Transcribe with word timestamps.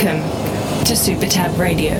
Welcome 0.00 0.84
to 0.84 0.94
Super 0.94 1.26
Tab 1.26 1.58
Radio. 1.58 1.94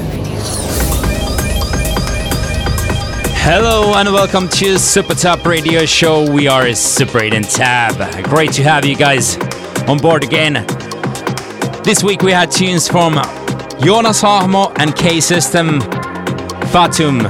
Hello 3.35 3.95
and 3.97 4.13
welcome 4.13 4.49
to 4.51 4.79
Super 4.79 5.15
Tab 5.15 5.45
Radio 5.45 5.85
Show. 5.85 6.33
We 6.33 6.47
are 6.47 6.73
Super 6.75 7.19
8 7.19 7.35
and 7.35 7.45
Tab. 7.45 8.25
Great 8.27 8.53
to 8.53 8.63
have 8.63 8.85
you 8.85 8.95
guys 8.95 9.37
on 9.89 9.99
board 9.99 10.23
again. 10.23 10.65
This 11.83 12.05
week 12.05 12.23
we 12.23 12.31
had 12.31 12.53
tunes 12.53 12.87
from 12.87 13.15
Joonas 13.15 14.23
Hahmo 14.23 14.73
and 14.77 14.95
K 14.95 15.19
System, 15.19 15.81
Fatum, 16.71 17.27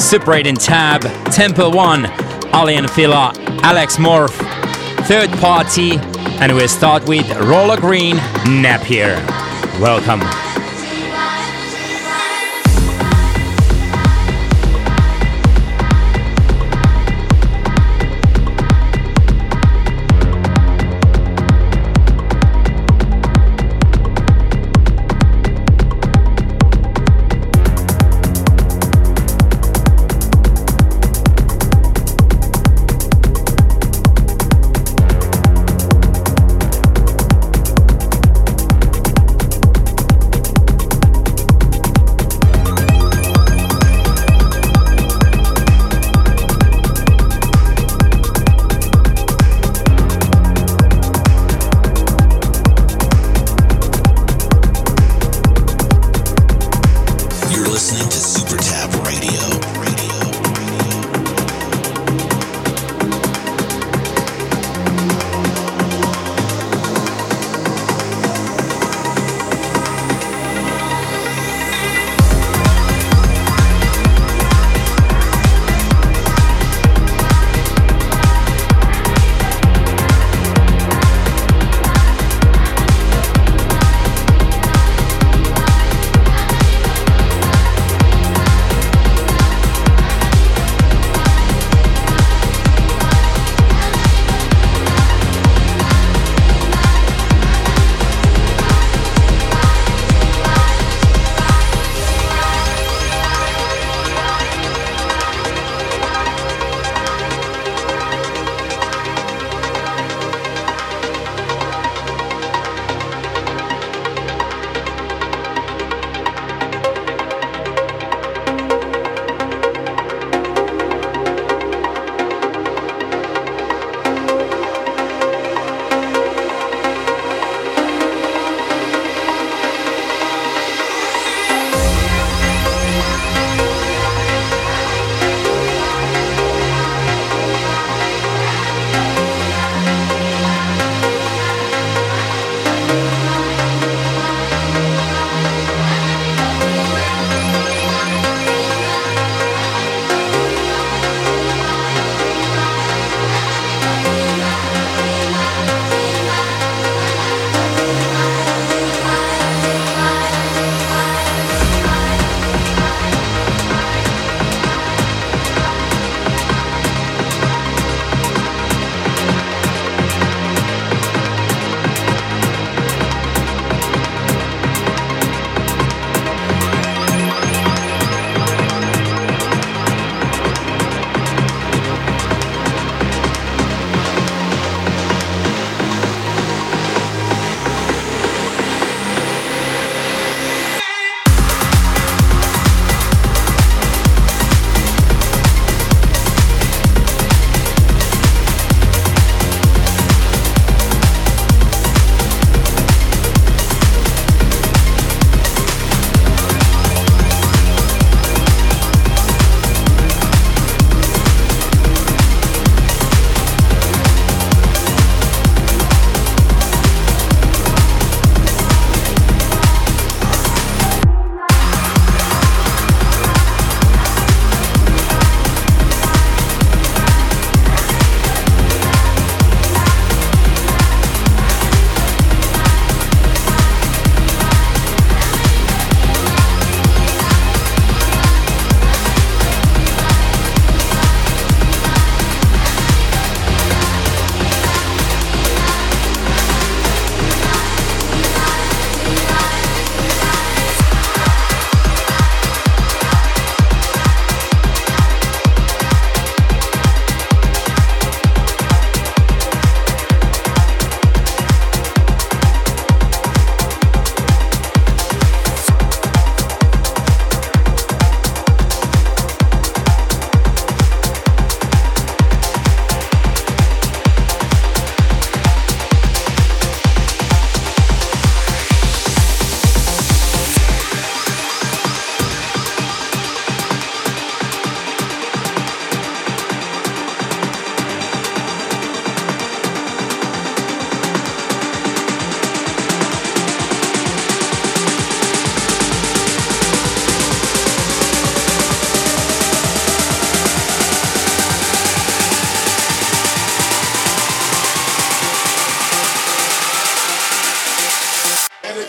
Super 0.00 0.34
8 0.34 0.48
and 0.48 0.60
Tab, 0.60 1.02
Temple 1.30 1.70
One, 1.70 2.06
Aly 2.52 2.84
& 2.86 2.88
Fila, 2.88 3.34
Alex 3.62 3.98
Morph, 3.98 4.34
Third 5.06 5.30
Party, 5.38 5.92
and 6.40 6.56
we'll 6.56 6.66
start 6.66 7.06
with 7.06 7.30
Rolo 7.36 7.76
Green, 7.76 8.16
Napier. 8.46 9.37
Welcome. 9.80 10.47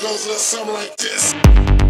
goes 0.01 0.25
with 0.25 0.38
a 0.38 0.40
summer 0.40 0.72
like 0.72 0.96
this. 0.96 1.88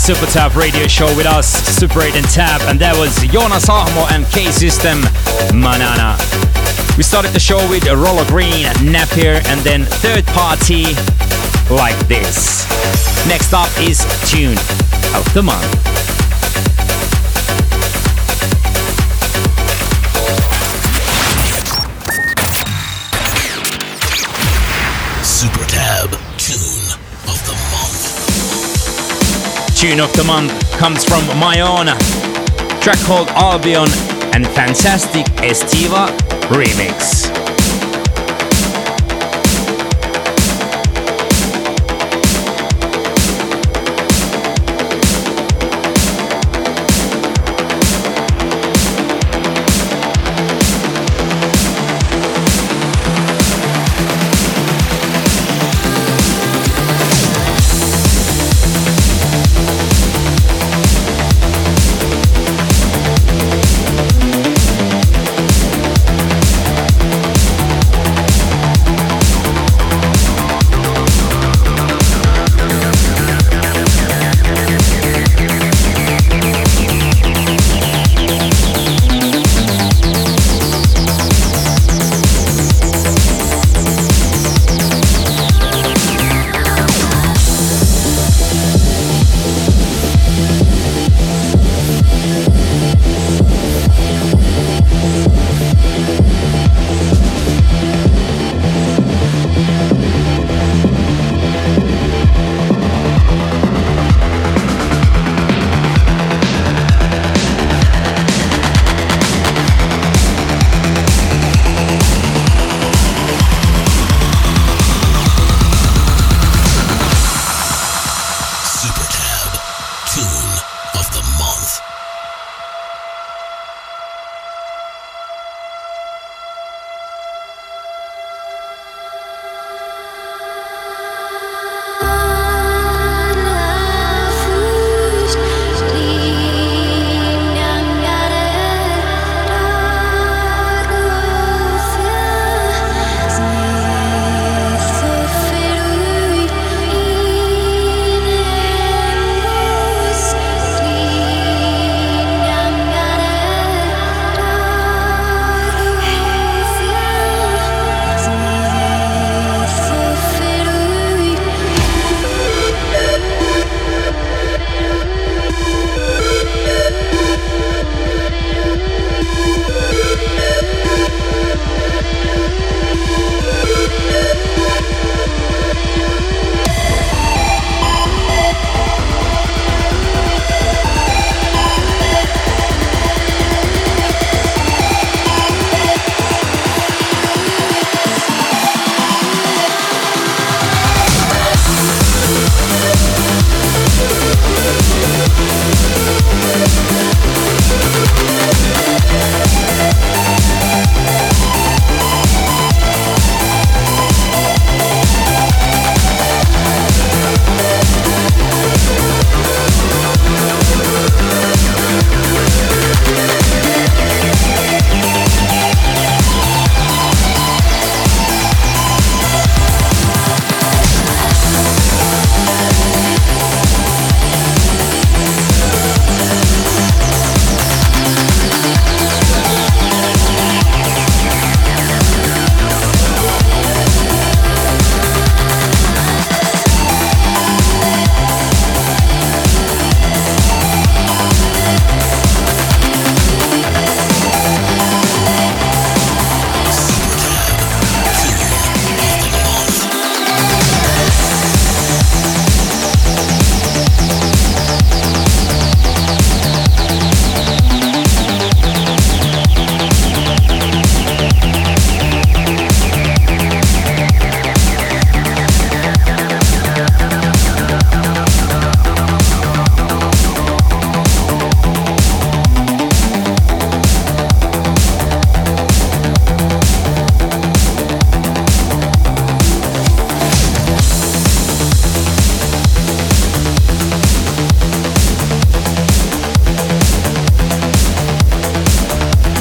Super 0.00 0.26
Tab 0.26 0.56
Radio 0.56 0.86
Show 0.86 1.14
with 1.14 1.26
us, 1.26 1.46
Super 1.76 2.00
8 2.00 2.16
and 2.16 2.26
Tab, 2.30 2.62
and 2.62 2.80
that 2.80 2.96
was 2.96 3.10
Joonas 3.18 3.68
Hahmo 3.68 4.08
and 4.10 4.24
K 4.32 4.50
System 4.50 5.04
Manana. 5.52 6.16
We 6.96 7.02
started 7.02 7.32
the 7.32 7.38
show 7.38 7.60
with 7.68 7.84
Rolo 7.86 8.24
Green, 8.24 8.64
Napier, 8.80 9.42
and 9.44 9.60
then 9.60 9.84
third 10.00 10.24
party 10.28 10.96
like 11.68 11.98
this. 12.08 12.64
Next 13.28 13.52
up 13.52 13.68
is 13.78 14.00
Tune 14.24 14.56
of 15.14 15.28
the 15.34 15.42
Month. 15.44 15.79
Tune 29.80 30.00
of 30.00 30.12
the 30.12 30.24
Month 30.24 30.52
comes 30.72 31.04
from 31.06 31.22
Myon. 31.40 31.86
Track 32.82 32.98
called 33.06 33.28
Albion 33.30 33.88
and 34.34 34.46
Fantastic 34.48 35.24
Estiva 35.36 36.08
Remix. 36.50 37.39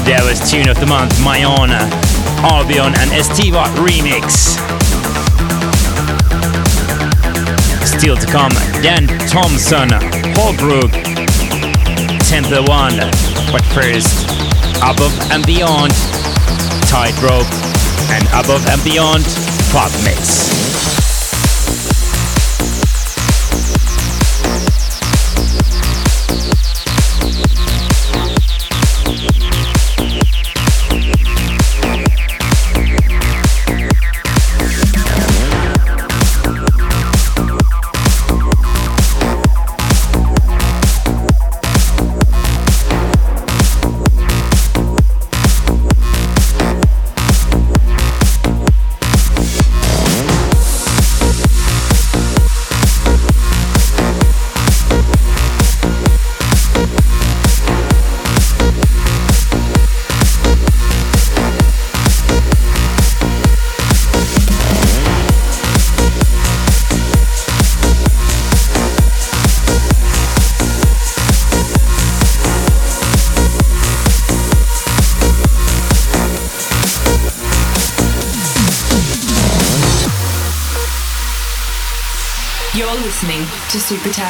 Tune 0.09 0.67
of 0.67 0.79
the 0.79 0.87
month, 0.87 1.13
Myon, 1.19 1.69
Albion 2.41 2.95
and 2.97 3.11
Estiva 3.11 3.65
remix. 3.75 4.57
Still 7.85 8.17
to 8.17 8.25
come. 8.25 8.49
Dan 8.81 9.05
Thompson, 9.27 9.89
Holbrook, 10.33 10.91
Temple 12.25 12.65
One. 12.65 12.97
But 13.51 13.63
first, 13.75 14.25
Above 14.81 15.13
and 15.29 15.45
Beyond, 15.45 15.93
Tightrope, 16.89 17.45
and 18.09 18.25
Above 18.29 18.65
and 18.65 18.83
Beyond, 18.83 19.23
Pop 19.71 19.91
Mix. 20.03 20.68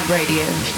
Radio. 0.09 0.68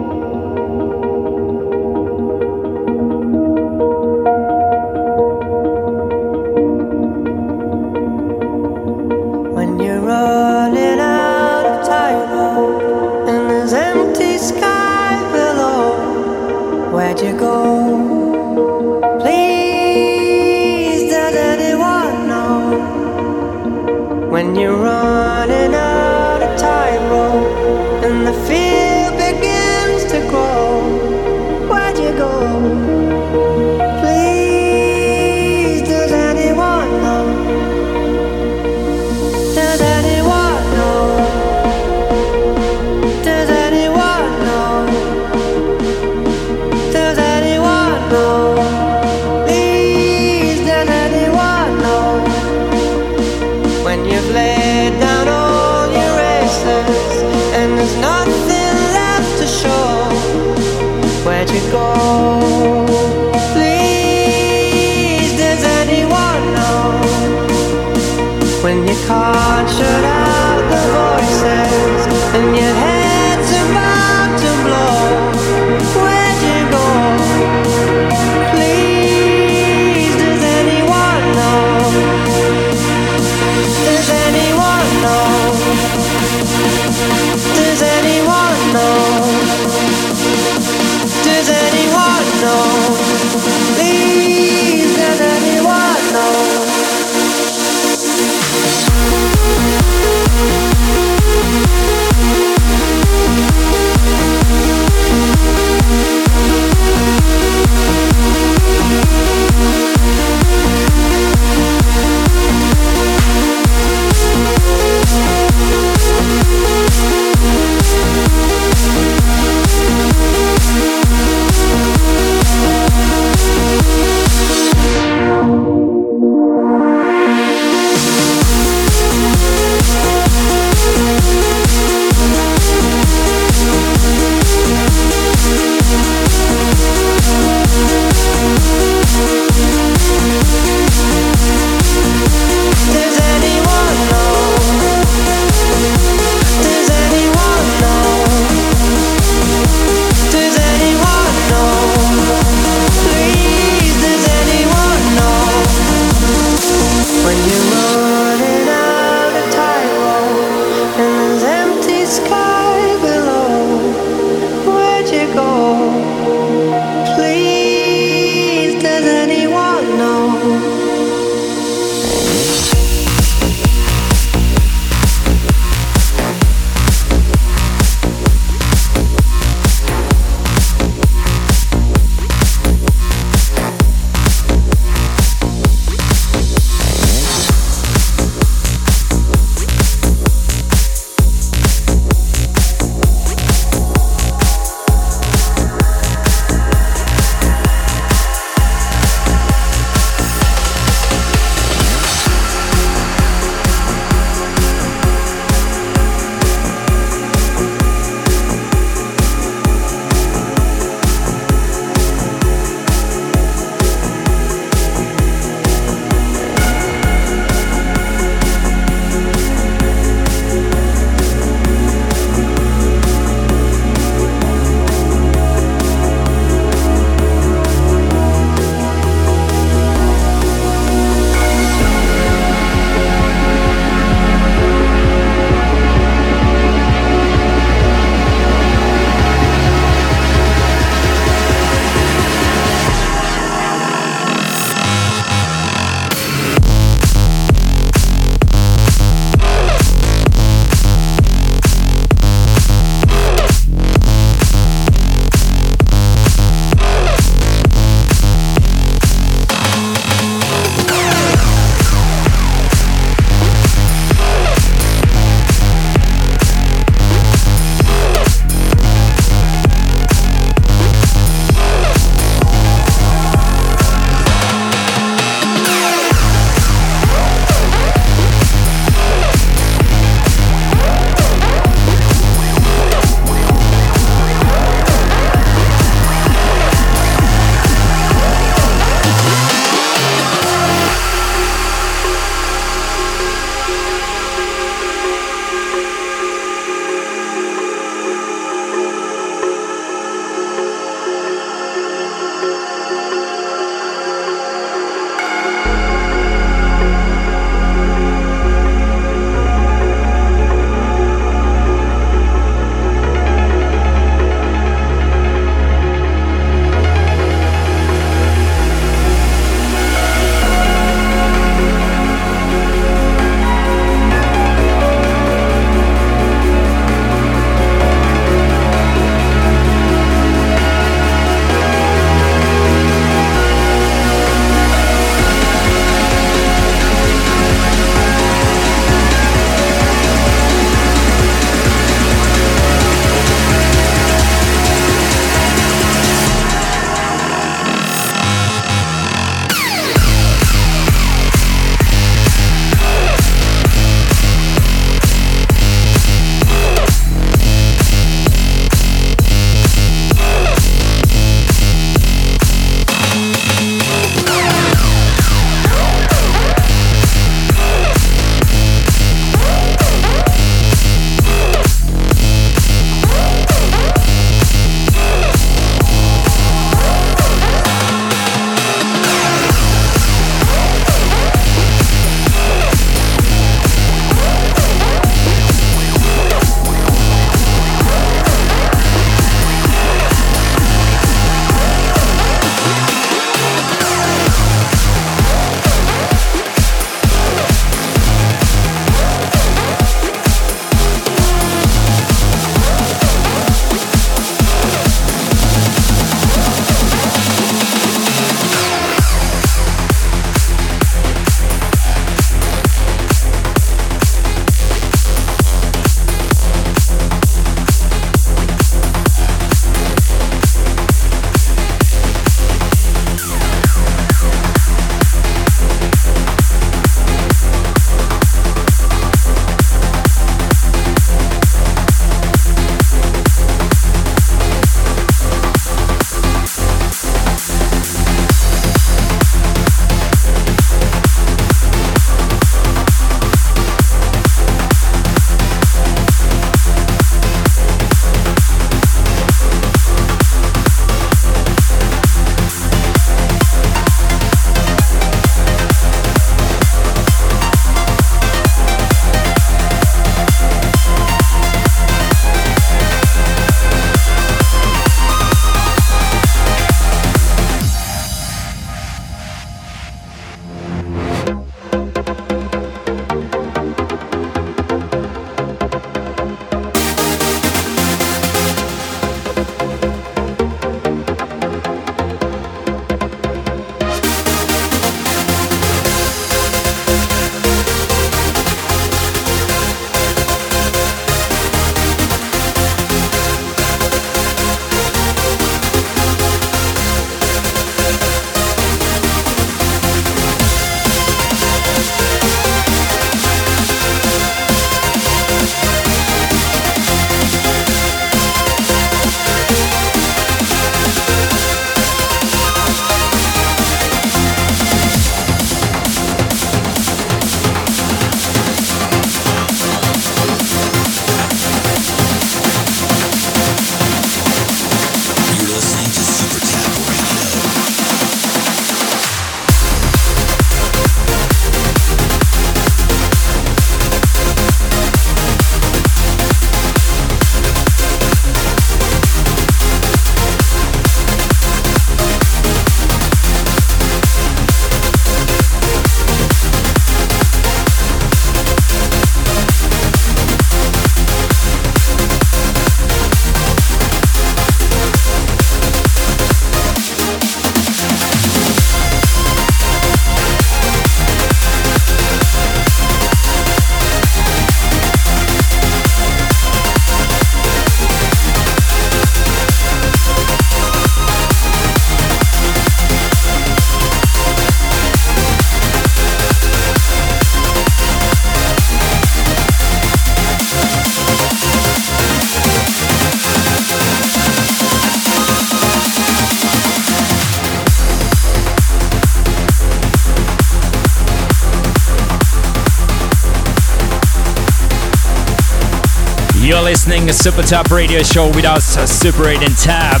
Listening 596.88 597.12
Super 597.12 597.42
Tab 597.42 597.70
Radio 597.70 598.02
Show 598.02 598.28
with 598.28 598.46
us, 598.46 598.64
Super 598.90 599.28
8 599.28 599.42
and 599.42 599.54
Tab. 599.58 600.00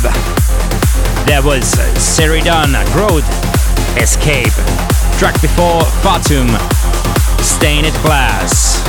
That 1.28 1.44
was 1.44 1.68
Sheridan, 2.00 2.72
Grout, 2.96 3.20
Escape. 4.00 4.56
Track 5.20 5.36
before 5.42 5.84
Fatum, 6.00 6.48
Stained 7.44 7.92
Glass. 8.00 8.80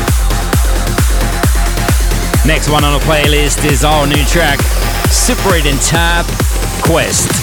Next 2.47 2.69
one 2.69 2.85
on 2.85 2.97
the 2.97 3.03
playlist 3.03 3.69
is 3.69 3.83
our 3.83 4.07
new 4.07 4.23
track, 4.23 4.61
Super 5.11 5.55
8 5.55 5.65
and 5.65 5.81
Tab, 5.81 6.25
Quest. 6.85 7.38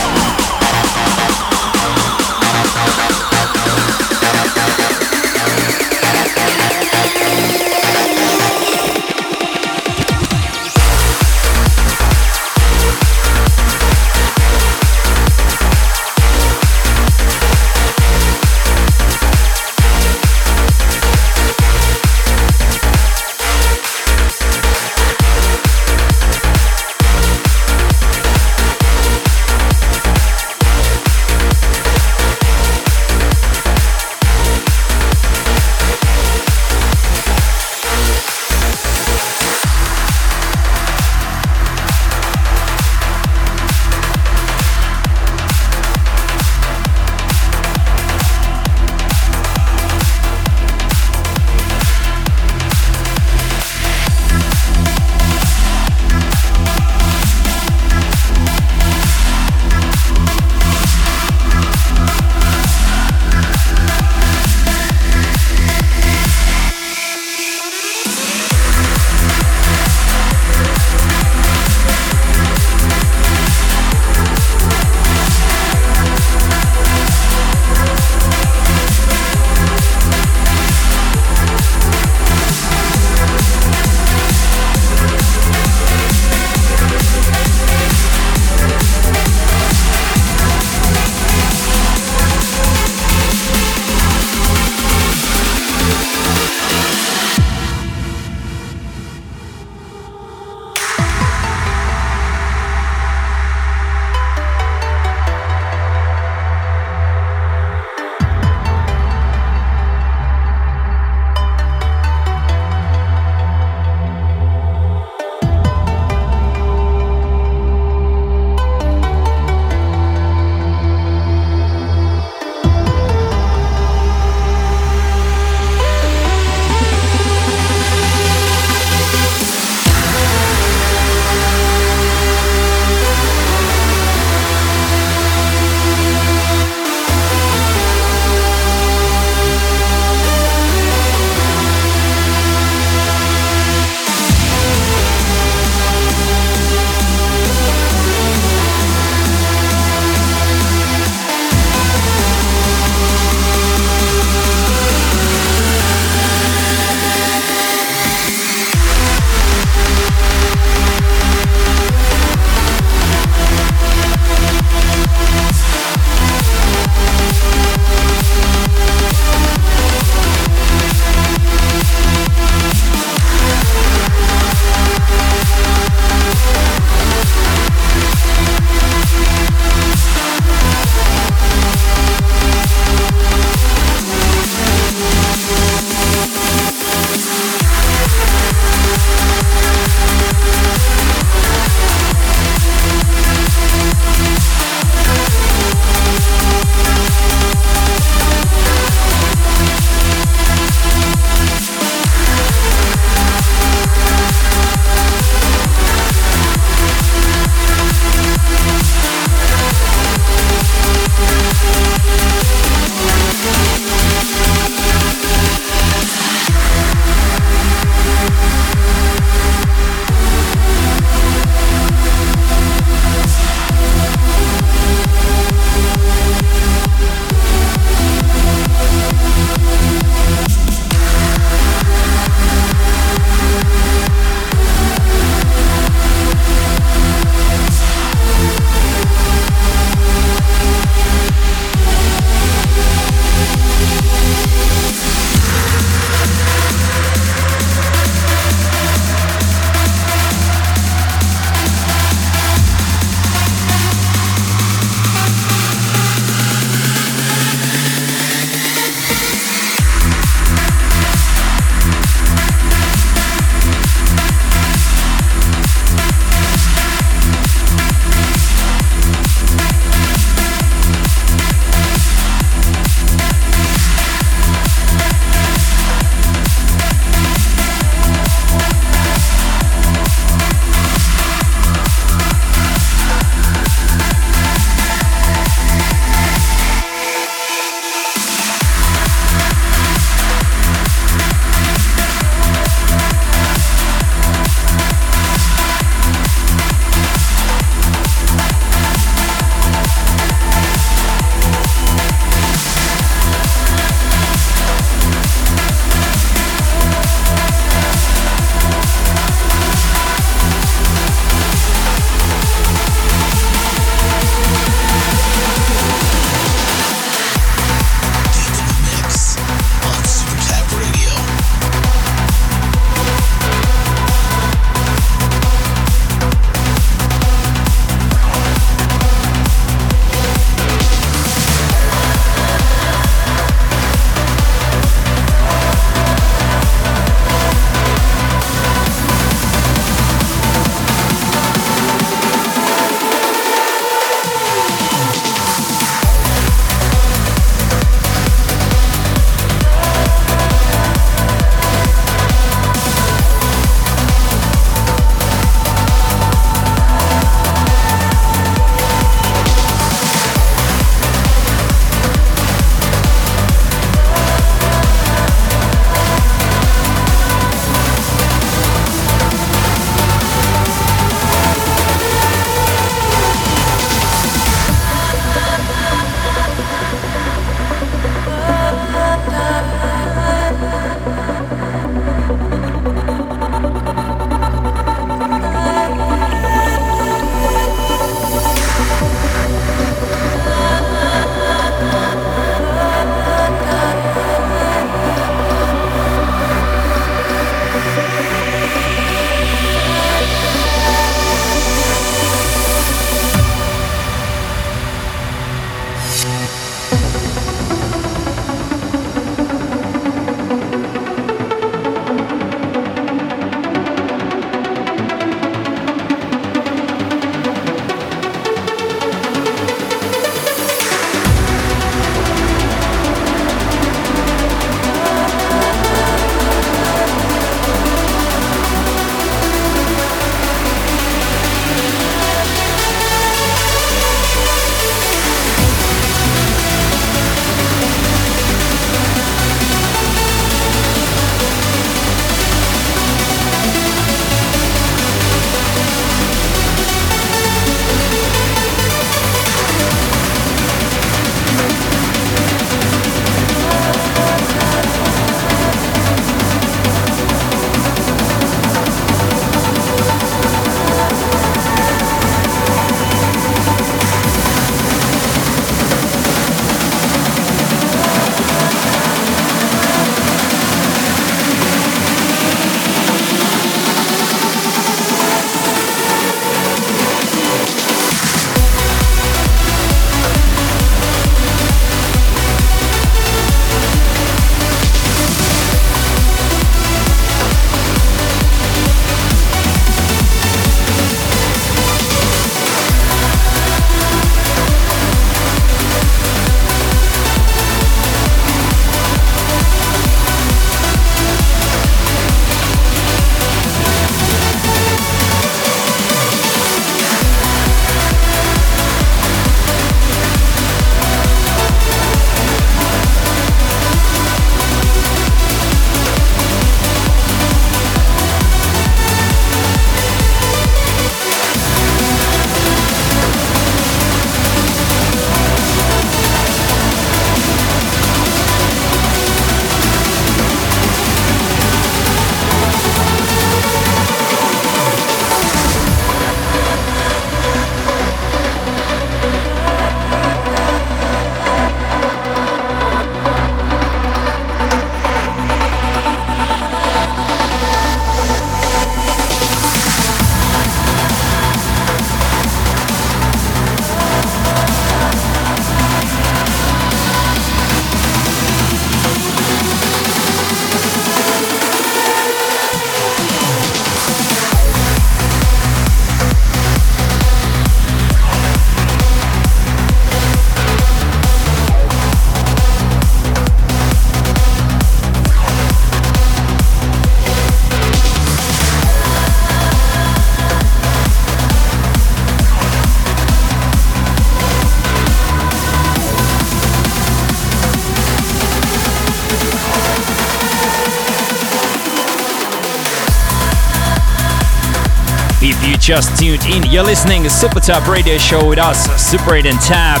Just 595.86 596.18
tuned 596.18 596.42
in, 596.46 596.68
you're 596.68 596.82
listening 596.82 597.22
to 597.22 597.30
Super 597.30 597.60
Tab 597.60 597.86
Radio 597.86 598.18
Show 598.18 598.48
with 598.48 598.58
us, 598.58 598.90
Super 599.00 599.36
8 599.36 599.46
and 599.46 599.60
Tab, 599.60 600.00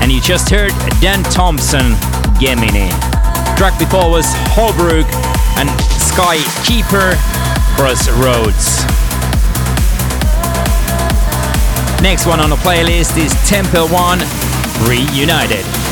and 0.00 0.12
you 0.12 0.20
just 0.20 0.48
heard 0.48 0.70
Dan 1.00 1.24
Thompson, 1.24 1.96
Gemini. 2.38 2.86
Track 3.56 3.76
before 3.76 4.08
was 4.08 4.26
Holbrook 4.54 5.04
and 5.58 5.68
Sky 5.98 6.38
Keeper, 6.62 7.18
Crossroads. 7.74 8.86
Next 12.00 12.24
one 12.24 12.38
on 12.38 12.50
the 12.50 12.56
playlist 12.62 13.18
is 13.18 13.34
Temple 13.50 13.88
One, 13.88 14.20
Reunited. 14.88 15.85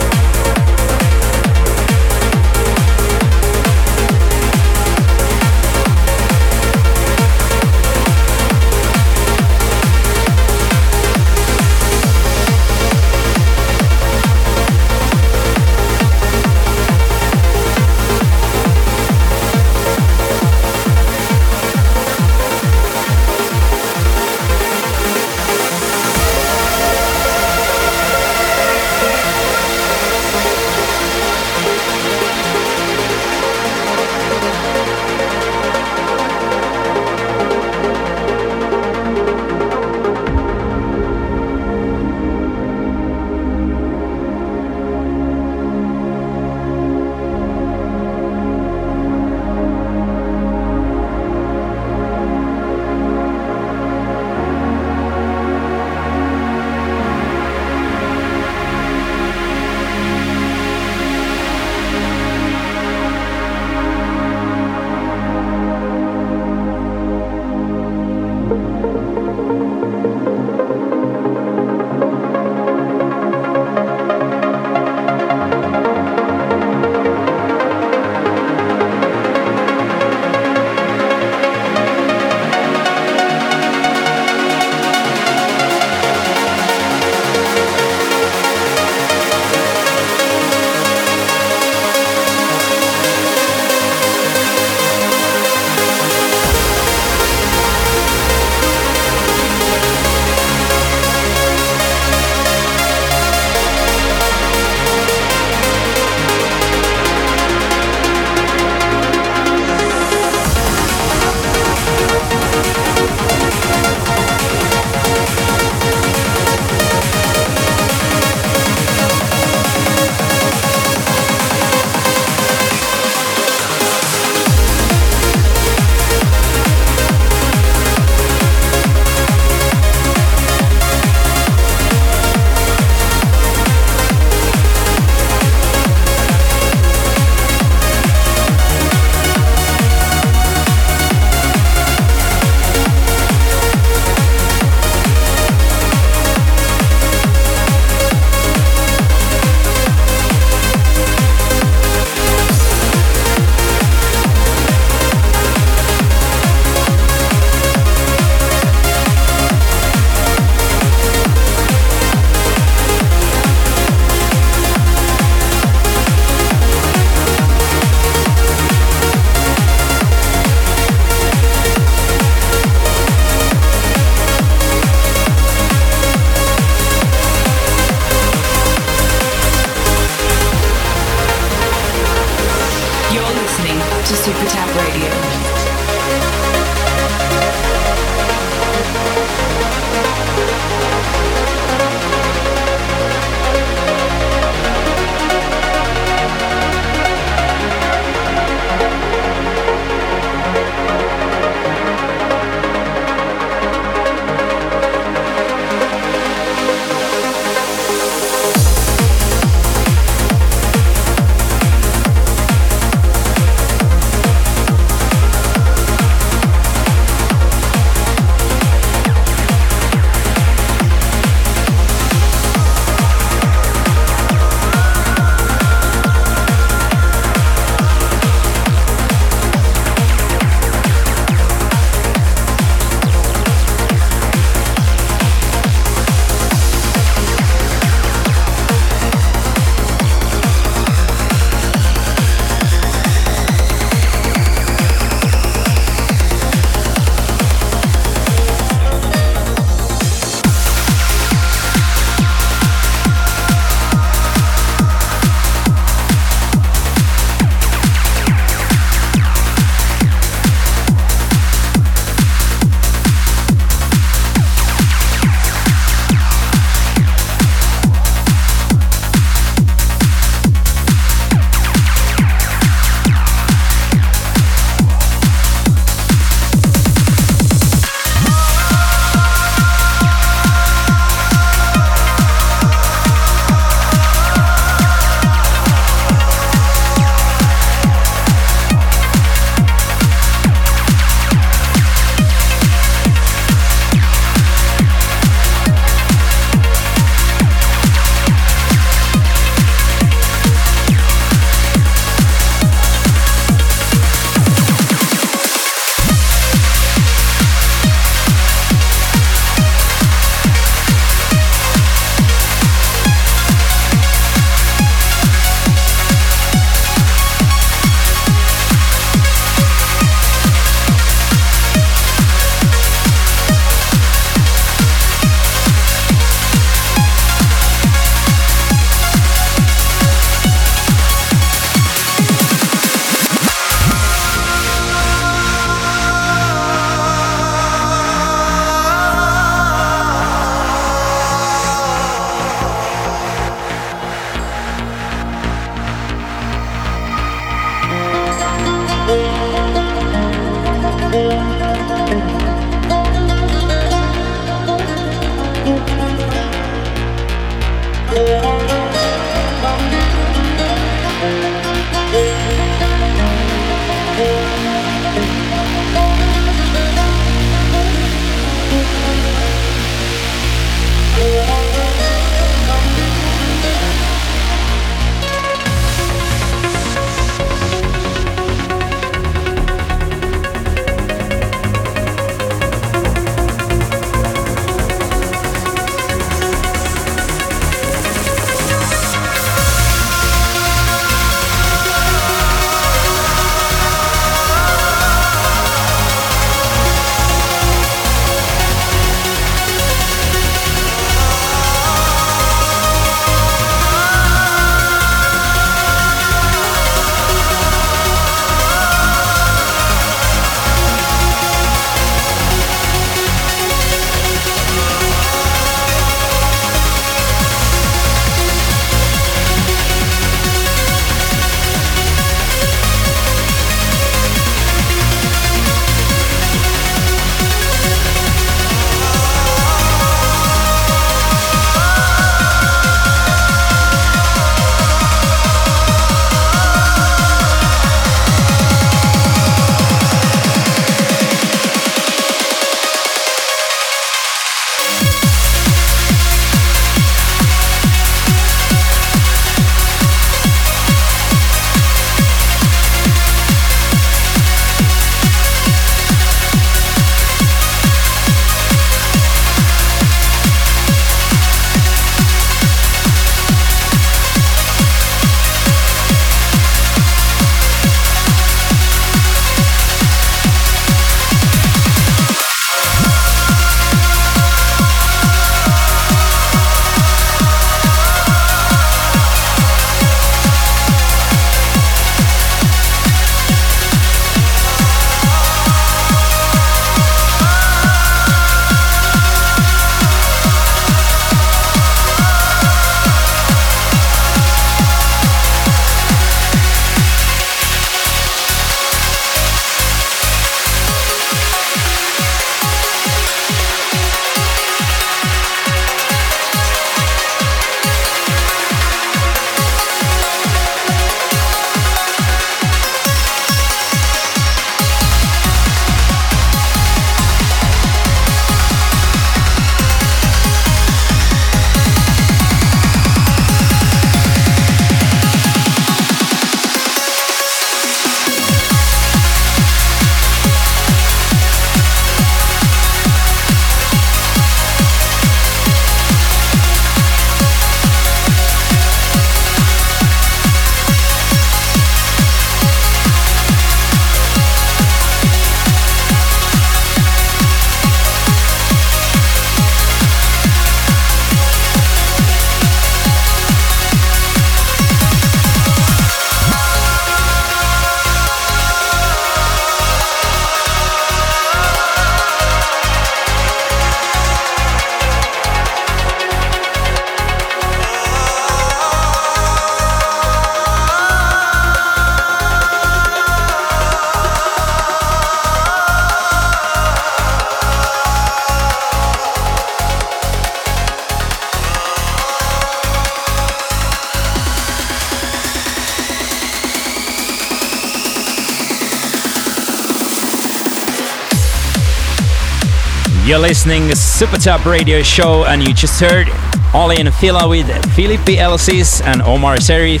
You're 593.30 593.38
listening 593.38 593.86
to 593.86 593.94
Super 593.94 594.38
Tab 594.38 594.66
Radio 594.66 595.02
Show, 595.02 595.44
and 595.44 595.62
you 595.62 595.72
just 595.72 596.00
heard 596.00 596.26
Aly 596.74 596.96
and 596.96 597.14
Fila 597.14 597.48
with 597.48 597.68
Philippe 597.94 598.36
El 598.36 598.58
Sisi 598.58 599.04
and 599.04 599.22
Omar 599.22 599.58
Sherif, 599.58 600.00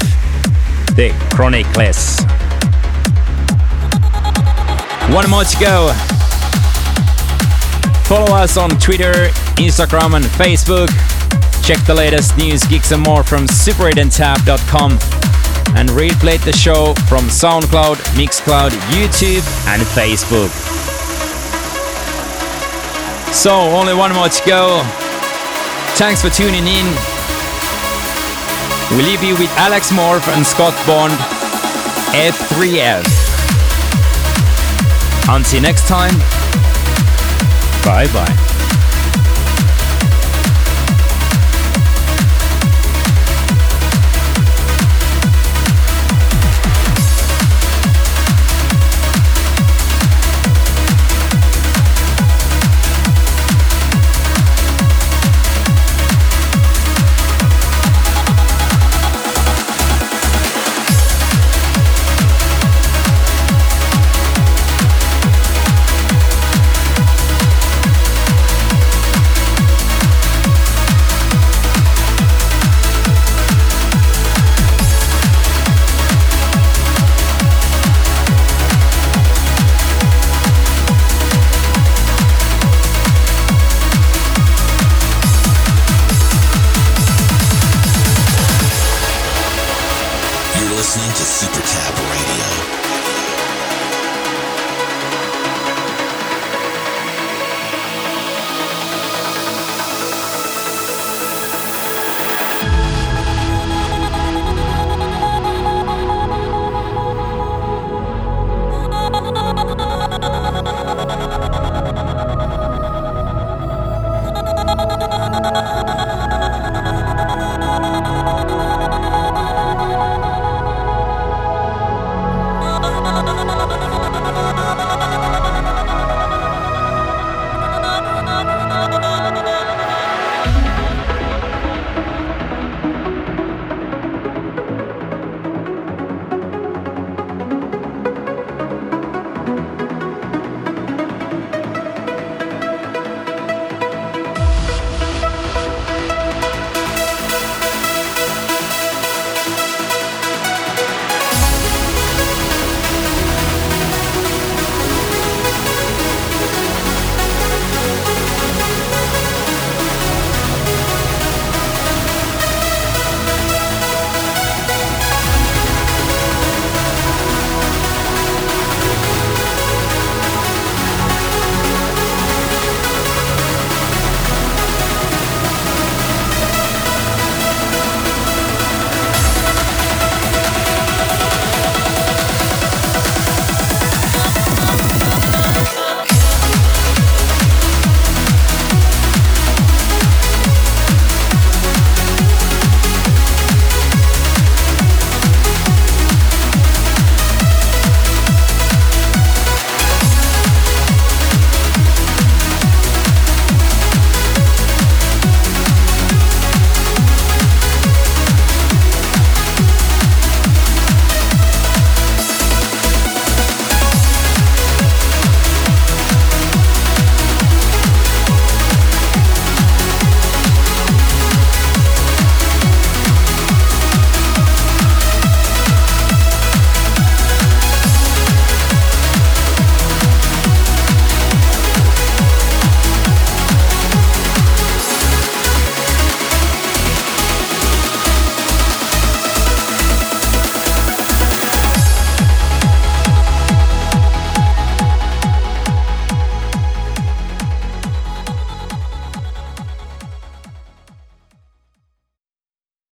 the 0.96 1.14
Chronicles. 1.32 2.18
One 5.14 5.30
more 5.30 5.44
to 5.44 5.60
go. 5.60 5.92
Follow 8.08 8.34
us 8.34 8.56
on 8.56 8.70
Twitter, 8.80 9.28
Instagram, 9.62 10.16
and 10.16 10.24
Facebook. 10.24 10.90
Check 11.64 11.78
the 11.86 11.94
latest 11.94 12.36
news, 12.36 12.64
gigs, 12.64 12.90
and 12.90 13.04
more 13.04 13.22
from 13.22 13.46
super8andtab.com 13.46 14.90
and 15.76 15.88
replay 15.90 16.44
the 16.44 16.52
show 16.52 16.94
from 17.08 17.26
SoundCloud, 17.26 17.94
Mixcloud, 18.18 18.70
YouTube, 18.90 19.46
and 19.68 19.82
Facebook. 19.82 20.69
So, 23.32 23.52
only 23.52 23.94
one 23.94 24.12
more 24.12 24.28
to 24.28 24.42
go. 24.46 24.82
Thanks 25.96 26.20
for 26.22 26.30
tuning 26.30 26.66
in. 26.66 26.86
We 28.96 29.02
leave 29.02 29.22
you 29.22 29.34
with 29.36 29.50
Alex 29.56 29.92
M.O.R.P.H. 29.92 30.36
and 30.36 30.44
Scott 30.44 30.74
Bond, 30.86 31.12
F3F. 32.12 33.04
Until 35.28 35.62
next 35.62 35.86
time, 35.86 36.18
bye 37.84 38.08
bye. 38.12 38.49